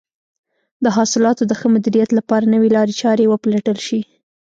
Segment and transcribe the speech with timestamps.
[0.83, 4.01] د حاصلاتو د ښه مدیریت لپاره نوې لارې چارې وپلټل شي.